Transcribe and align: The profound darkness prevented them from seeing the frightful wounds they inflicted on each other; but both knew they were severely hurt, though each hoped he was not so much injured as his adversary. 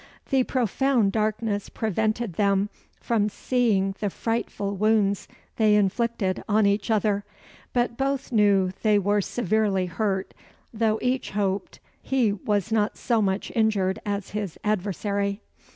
The 0.31 0.43
profound 0.45 1.11
darkness 1.11 1.69
prevented 1.69 2.33
them 2.33 2.69
from 2.99 3.29
seeing 3.29 3.93
the 3.99 4.09
frightful 4.09 4.75
wounds 4.75 5.27
they 5.57 5.75
inflicted 5.75 6.43
on 6.49 6.65
each 6.65 6.89
other; 6.89 7.23
but 7.71 7.97
both 7.97 8.31
knew 8.31 8.71
they 8.81 8.97
were 8.97 9.21
severely 9.21 9.85
hurt, 9.85 10.33
though 10.73 10.97
each 11.03 11.29
hoped 11.33 11.79
he 12.01 12.33
was 12.33 12.71
not 12.71 12.97
so 12.97 13.21
much 13.21 13.51
injured 13.53 13.99
as 14.03 14.31
his 14.31 14.57
adversary. 14.63 15.39